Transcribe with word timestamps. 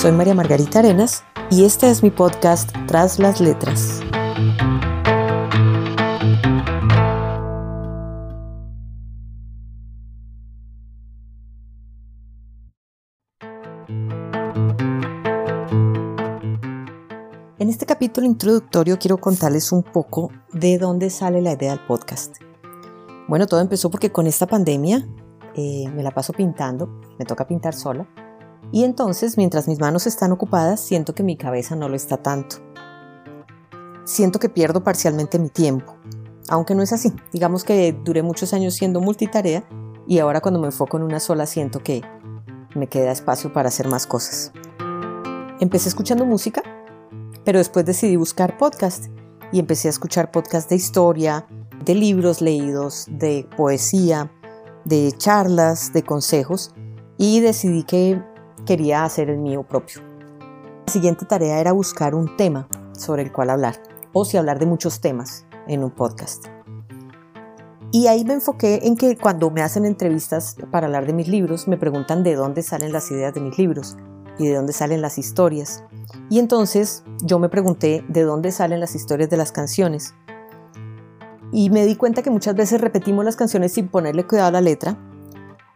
Soy 0.00 0.12
María 0.12 0.32
Margarita 0.32 0.78
Arenas 0.78 1.24
y 1.50 1.64
este 1.64 1.90
es 1.90 2.04
mi 2.04 2.12
podcast 2.12 2.70
Tras 2.86 3.18
las 3.18 3.40
Letras. 3.40 4.00
En 17.58 17.68
este 17.68 17.84
capítulo 17.84 18.24
introductorio 18.24 19.00
quiero 19.00 19.18
contarles 19.18 19.72
un 19.72 19.82
poco 19.82 20.30
de 20.52 20.78
dónde 20.78 21.10
sale 21.10 21.42
la 21.42 21.54
idea 21.54 21.72
del 21.72 21.84
podcast. 21.84 22.36
Bueno, 23.26 23.48
todo 23.48 23.60
empezó 23.60 23.90
porque 23.90 24.12
con 24.12 24.28
esta 24.28 24.46
pandemia 24.46 25.08
eh, 25.56 25.90
me 25.92 26.04
la 26.04 26.12
paso 26.12 26.32
pintando, 26.32 27.00
me 27.18 27.24
toca 27.24 27.48
pintar 27.48 27.74
sola, 27.74 28.06
y 28.72 28.84
entonces 28.84 29.36
mientras 29.36 29.68
mis 29.68 29.80
manos 29.80 30.06
están 30.06 30.32
ocupadas 30.32 30.80
siento 30.80 31.14
que 31.14 31.22
mi 31.22 31.36
cabeza 31.36 31.76
no 31.76 31.88
lo 31.88 31.96
está 31.96 32.18
tanto. 32.18 32.56
Siento 34.04 34.38
que 34.38 34.48
pierdo 34.48 34.82
parcialmente 34.82 35.38
mi 35.38 35.50
tiempo, 35.50 35.96
aunque 36.48 36.74
no 36.74 36.82
es 36.82 36.92
así. 36.92 37.12
Digamos 37.32 37.64
que 37.64 37.92
duré 38.04 38.22
muchos 38.22 38.54
años 38.54 38.74
siendo 38.74 39.00
multitarea 39.00 39.64
y 40.06 40.18
ahora 40.18 40.40
cuando 40.40 40.60
me 40.60 40.66
enfoco 40.66 40.96
en 40.96 41.02
una 41.02 41.20
sola 41.20 41.46
siento 41.46 41.80
que 41.82 42.02
me 42.74 42.86
queda 42.88 43.12
espacio 43.12 43.52
para 43.52 43.68
hacer 43.68 43.88
más 43.88 44.06
cosas. 44.06 44.52
Empecé 45.60 45.88
escuchando 45.88 46.24
música, 46.24 46.62
pero 47.44 47.58
después 47.58 47.84
decidí 47.84 48.16
buscar 48.16 48.56
podcast 48.56 49.06
y 49.52 49.58
empecé 49.58 49.88
a 49.88 49.90
escuchar 49.90 50.30
podcast 50.30 50.68
de 50.70 50.76
historia, 50.76 51.46
de 51.84 51.94
libros 51.94 52.40
leídos, 52.40 53.06
de 53.10 53.48
poesía, 53.56 54.30
de 54.84 55.12
charlas, 55.16 55.92
de 55.92 56.02
consejos 56.02 56.72
y 57.18 57.40
decidí 57.40 57.82
que 57.82 58.22
quería 58.68 59.02
hacer 59.02 59.30
el 59.30 59.38
mío 59.38 59.62
propio. 59.62 60.02
La 60.86 60.92
siguiente 60.92 61.24
tarea 61.24 61.58
era 61.58 61.72
buscar 61.72 62.14
un 62.14 62.36
tema 62.36 62.68
sobre 62.92 63.22
el 63.22 63.32
cual 63.32 63.48
hablar 63.48 63.82
o 64.12 64.26
si 64.26 64.36
hablar 64.36 64.58
de 64.58 64.66
muchos 64.66 65.00
temas 65.00 65.46
en 65.68 65.82
un 65.82 65.90
podcast. 65.90 66.48
Y 67.92 68.08
ahí 68.08 68.26
me 68.26 68.34
enfoqué 68.34 68.80
en 68.82 68.98
que 68.98 69.16
cuando 69.16 69.50
me 69.50 69.62
hacen 69.62 69.86
entrevistas 69.86 70.54
para 70.70 70.86
hablar 70.86 71.06
de 71.06 71.14
mis 71.14 71.28
libros, 71.28 71.66
me 71.66 71.78
preguntan 71.78 72.22
de 72.22 72.34
dónde 72.34 72.62
salen 72.62 72.92
las 72.92 73.10
ideas 73.10 73.32
de 73.32 73.40
mis 73.40 73.56
libros 73.56 73.96
y 74.38 74.46
de 74.46 74.56
dónde 74.56 74.74
salen 74.74 75.00
las 75.00 75.16
historias. 75.16 75.82
Y 76.28 76.38
entonces 76.38 77.04
yo 77.22 77.38
me 77.38 77.48
pregunté 77.48 78.04
de 78.08 78.20
dónde 78.20 78.52
salen 78.52 78.80
las 78.80 78.94
historias 78.94 79.30
de 79.30 79.38
las 79.38 79.50
canciones 79.50 80.12
y 81.52 81.70
me 81.70 81.86
di 81.86 81.96
cuenta 81.96 82.20
que 82.20 82.28
muchas 82.28 82.54
veces 82.54 82.82
repetimos 82.82 83.24
las 83.24 83.36
canciones 83.36 83.72
sin 83.72 83.88
ponerle 83.88 84.26
cuidado 84.26 84.48
a 84.48 84.52
la 84.52 84.60
letra 84.60 84.98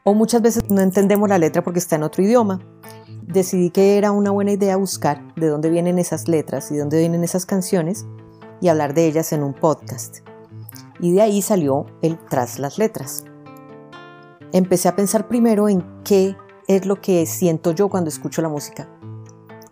o 0.05 0.15
muchas 0.15 0.43
veces 0.43 0.71
no 0.71 0.81
entendemos 0.81 1.29
la 1.29 1.39
letra 1.39 1.63
porque 1.63 1.79
está 1.79 1.97
en 1.97 2.03
otro 2.03 2.23
idioma. 2.23 2.61
Decidí 3.23 3.71
que 3.71 3.99
era 3.99 4.11
una 4.11 4.31
buena 4.31 4.53
idea 4.53 4.77
buscar 4.77 5.35
de 5.37 5.49
dónde 5.49 5.71
vienen 5.71 5.99
esas 5.99 6.29
letras 6.29 6.71
y 6.71 6.75
de 6.75 6.81
dónde 6.81 6.99
vienen 6.99 7.25
esas 7.25 7.47
canciones 7.47 8.07
y 8.61 8.69
hablar 8.69 8.95
de 8.95 9.07
ellas 9.07 9.33
en 9.33 9.43
un 9.43 9.55
podcast. 9.55 10.19
Y 11.01 11.13
de 11.13 11.23
ahí 11.23 11.43
salió 11.43 11.87
el 12.03 12.19
Tras 12.19 12.59
las 12.59 12.79
letras. 12.79 13.25
Empecé 14.53 14.89
a 14.89 14.97
pensar 14.97 15.29
primero 15.29 15.69
en 15.69 15.85
qué 16.05 16.37
es 16.69 16.87
lo 16.87 17.01
que 17.01 17.27
siento 17.27 17.73
yo 17.73 17.89
cuando 17.89 18.09
escucho 18.09 18.43
la 18.43 18.49
música 18.49 18.89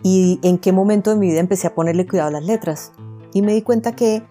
y 0.03 0.41
en 0.43 0.59
qué 0.59 0.73
momento 0.73 1.11
de 1.11 1.17
mi 1.17 1.29
vida 1.29 1.41
empecé 1.41 1.67
a 1.67 1.75
ponerle 1.75 2.07
cuidado 2.07 2.29
a 2.29 2.33
las 2.33 2.45
letras. 2.45 2.93
Y 3.33 3.43
me 3.43 3.53
di 3.53 3.63
cuenta 3.63 3.95
que 3.95 4.25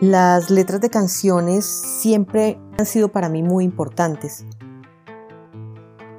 las 0.00 0.50
letras 0.50 0.80
de 0.80 0.90
canciones 0.90 1.64
siempre 1.64 2.58
han 2.78 2.86
sido 2.86 3.08
para 3.08 3.28
mí 3.28 3.42
muy 3.42 3.64
importantes, 3.64 4.44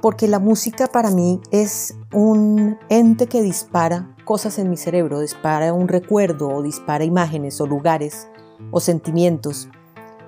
porque 0.00 0.28
la 0.28 0.38
música 0.38 0.86
para 0.86 1.10
mí 1.10 1.40
es 1.50 1.94
un 2.12 2.78
ente 2.88 3.26
que 3.26 3.42
dispara 3.42 4.14
cosas 4.24 4.58
en 4.58 4.70
mi 4.70 4.76
cerebro, 4.76 5.20
dispara 5.20 5.72
un 5.72 5.88
recuerdo 5.88 6.48
o 6.48 6.62
dispara 6.62 7.04
imágenes 7.04 7.60
o 7.60 7.66
lugares 7.66 8.28
o 8.70 8.80
sentimientos. 8.80 9.68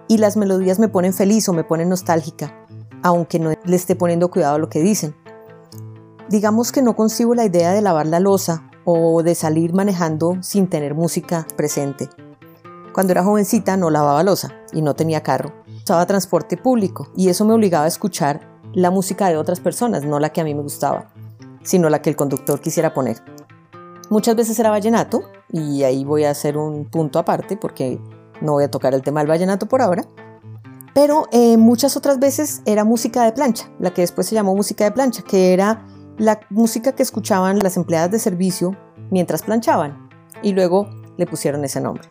Y 0.08 0.18
las 0.18 0.36
melodías 0.36 0.78
me 0.78 0.88
ponen 0.88 1.12
feliz 1.12 1.48
o 1.48 1.52
me 1.52 1.64
ponen 1.64 1.88
nostálgica, 1.88 2.54
aunque 3.02 3.38
no 3.38 3.52
le 3.64 3.76
esté 3.76 3.96
poniendo 3.96 4.30
cuidado 4.30 4.54
a 4.54 4.58
lo 4.58 4.68
que 4.68 4.80
dicen. 4.80 5.14
Digamos 6.28 6.72
que 6.72 6.82
no 6.82 6.96
consigo 6.96 7.34
la 7.34 7.44
idea 7.44 7.72
de 7.72 7.82
lavar 7.82 8.06
la 8.06 8.20
losa 8.20 8.70
o 8.84 9.22
de 9.22 9.34
salir 9.34 9.74
manejando 9.74 10.38
sin 10.42 10.68
tener 10.68 10.94
música 10.94 11.46
presente. 11.56 12.08
Cuando 12.92 13.12
era 13.12 13.22
jovencita 13.22 13.76
no 13.76 13.90
lavaba 13.90 14.22
losa 14.22 14.54
y 14.72 14.82
no 14.82 14.94
tenía 14.94 15.22
carro. 15.22 15.52
Usaba 15.84 16.06
transporte 16.06 16.56
público 16.56 17.08
y 17.16 17.28
eso 17.28 17.44
me 17.44 17.54
obligaba 17.54 17.84
a 17.84 17.88
escuchar 17.88 18.57
la 18.74 18.90
música 18.90 19.28
de 19.28 19.36
otras 19.36 19.60
personas, 19.60 20.04
no 20.04 20.18
la 20.20 20.30
que 20.30 20.40
a 20.40 20.44
mí 20.44 20.54
me 20.54 20.62
gustaba, 20.62 21.10
sino 21.62 21.88
la 21.88 22.02
que 22.02 22.10
el 22.10 22.16
conductor 22.16 22.60
quisiera 22.60 22.94
poner. 22.94 23.18
Muchas 24.10 24.36
veces 24.36 24.58
era 24.58 24.70
vallenato 24.70 25.22
y 25.52 25.82
ahí 25.82 26.04
voy 26.04 26.24
a 26.24 26.30
hacer 26.30 26.56
un 26.56 26.86
punto 26.86 27.18
aparte 27.18 27.56
porque 27.56 28.00
no 28.40 28.52
voy 28.52 28.64
a 28.64 28.70
tocar 28.70 28.94
el 28.94 29.02
tema 29.02 29.20
del 29.20 29.28
vallenato 29.28 29.66
por 29.66 29.82
ahora. 29.82 30.04
Pero 30.94 31.26
eh, 31.30 31.56
muchas 31.56 31.96
otras 31.96 32.18
veces 32.18 32.62
era 32.64 32.84
música 32.84 33.24
de 33.24 33.32
plancha, 33.32 33.70
la 33.78 33.92
que 33.92 34.00
después 34.00 34.26
se 34.26 34.34
llamó 34.34 34.54
música 34.54 34.84
de 34.84 34.92
plancha, 34.92 35.22
que 35.22 35.52
era 35.52 35.86
la 36.16 36.40
música 36.50 36.92
que 36.92 37.02
escuchaban 37.02 37.58
las 37.60 37.76
empleadas 37.76 38.10
de 38.10 38.18
servicio 38.18 38.76
mientras 39.10 39.42
planchaban 39.42 40.08
y 40.42 40.52
luego 40.52 40.88
le 41.16 41.26
pusieron 41.26 41.64
ese 41.64 41.80
nombre. 41.80 42.08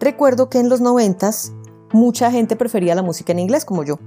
Recuerdo 0.00 0.48
que 0.48 0.58
en 0.58 0.68
los 0.68 0.80
noventas 0.80 1.52
mucha 1.92 2.30
gente 2.30 2.56
prefería 2.56 2.94
la 2.94 3.02
música 3.02 3.32
en 3.32 3.38
inglés 3.38 3.64
como 3.64 3.84
yo. 3.84 3.98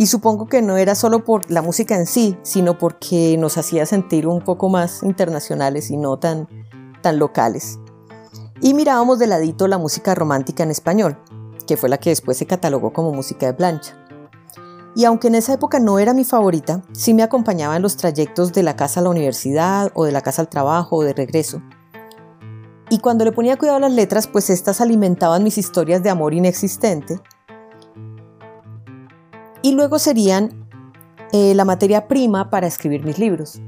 Y 0.00 0.06
supongo 0.06 0.46
que 0.46 0.62
no 0.62 0.78
era 0.78 0.94
solo 0.94 1.26
por 1.26 1.50
la 1.50 1.60
música 1.60 1.94
en 1.94 2.06
sí, 2.06 2.38
sino 2.42 2.78
porque 2.78 3.36
nos 3.36 3.58
hacía 3.58 3.84
sentir 3.84 4.26
un 4.26 4.40
poco 4.40 4.70
más 4.70 5.02
internacionales 5.02 5.90
y 5.90 5.98
no 5.98 6.18
tan, 6.18 6.48
tan 7.02 7.18
locales. 7.18 7.78
Y 8.62 8.72
mirábamos 8.72 9.18
de 9.18 9.26
ladito 9.26 9.68
la 9.68 9.76
música 9.76 10.14
romántica 10.14 10.62
en 10.62 10.70
español, 10.70 11.18
que 11.66 11.76
fue 11.76 11.90
la 11.90 11.98
que 11.98 12.08
después 12.08 12.38
se 12.38 12.46
catalogó 12.46 12.94
como 12.94 13.12
música 13.12 13.44
de 13.44 13.52
plancha. 13.52 13.94
Y 14.96 15.04
aunque 15.04 15.28
en 15.28 15.34
esa 15.34 15.52
época 15.52 15.80
no 15.80 15.98
era 15.98 16.14
mi 16.14 16.24
favorita, 16.24 16.80
sí 16.92 17.12
me 17.12 17.22
acompañaba 17.22 17.76
en 17.76 17.82
los 17.82 17.98
trayectos 17.98 18.54
de 18.54 18.62
la 18.62 18.76
casa 18.76 19.00
a 19.00 19.02
la 19.02 19.10
universidad 19.10 19.92
o 19.92 20.06
de 20.06 20.12
la 20.12 20.22
casa 20.22 20.40
al 20.40 20.48
trabajo 20.48 20.96
o 20.96 21.02
de 21.02 21.12
regreso. 21.12 21.60
Y 22.88 23.00
cuando 23.00 23.26
le 23.26 23.32
ponía 23.32 23.58
cuidado 23.58 23.78
las 23.80 23.92
letras, 23.92 24.26
pues 24.26 24.48
estas 24.48 24.80
alimentaban 24.80 25.44
mis 25.44 25.58
historias 25.58 26.02
de 26.02 26.08
amor 26.08 26.32
inexistente. 26.32 27.20
Y 29.62 29.72
luego 29.72 29.98
serían 29.98 30.66
eh, 31.32 31.54
la 31.54 31.64
materia 31.64 32.08
prima 32.08 32.50
para 32.50 32.66
escribir 32.66 33.04
mis 33.04 33.18
libros. 33.18 33.60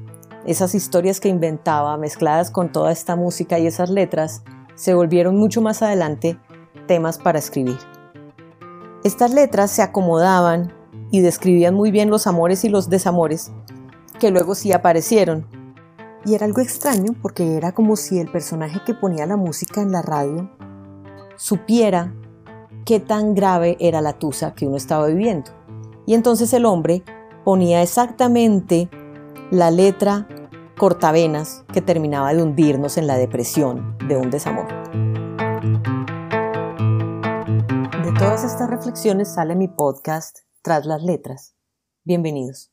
Esas 0.46 0.74
historias 0.74 1.20
que 1.20 1.28
inventaba, 1.28 1.96
mezcladas 1.96 2.50
con 2.50 2.72
toda 2.72 2.92
esta 2.92 3.14
música 3.14 3.58
y 3.58 3.66
esas 3.66 3.90
letras, 3.90 4.42
se 4.74 4.94
volvieron 4.94 5.36
mucho 5.36 5.60
más 5.60 5.82
adelante 5.82 6.38
temas 6.86 7.18
para 7.18 7.38
escribir. 7.38 7.78
Estas 9.04 9.32
letras 9.32 9.70
se 9.70 9.82
acomodaban 9.82 10.72
y 11.10 11.20
describían 11.20 11.74
muy 11.74 11.90
bien 11.90 12.10
los 12.10 12.26
amores 12.26 12.64
y 12.64 12.68
los 12.68 12.88
desamores, 12.88 13.52
que 14.18 14.30
luego 14.30 14.54
sí 14.54 14.72
aparecieron, 14.72 15.46
y 16.24 16.34
era 16.34 16.46
algo 16.46 16.60
extraño 16.60 17.14
porque 17.20 17.56
era 17.56 17.72
como 17.72 17.96
si 17.96 18.18
el 18.18 18.30
personaje 18.30 18.80
que 18.86 18.94
ponía 18.94 19.26
la 19.26 19.36
música 19.36 19.82
en 19.82 19.92
la 19.92 20.02
radio 20.02 20.50
supiera 21.36 22.14
qué 22.84 23.00
tan 23.00 23.34
grave 23.34 23.76
era 23.80 24.00
la 24.00 24.14
tusa 24.14 24.54
que 24.54 24.66
uno 24.66 24.76
estaba 24.76 25.06
viviendo. 25.06 25.50
Y 26.06 26.14
entonces 26.14 26.52
el 26.52 26.64
hombre 26.64 27.04
ponía 27.44 27.82
exactamente 27.82 28.88
la 29.50 29.70
letra 29.70 30.26
cortavenas 30.78 31.64
que 31.72 31.80
terminaba 31.80 32.34
de 32.34 32.42
hundirnos 32.42 32.96
en 32.96 33.06
la 33.06 33.16
depresión 33.16 33.96
de 34.08 34.16
un 34.16 34.30
desamor. 34.30 34.66
De 38.04 38.12
todas 38.18 38.44
estas 38.44 38.68
reflexiones 38.68 39.32
sale 39.32 39.54
mi 39.54 39.68
podcast 39.68 40.40
Tras 40.62 40.86
las 40.86 41.02
letras. 41.02 41.54
Bienvenidos. 42.04 42.71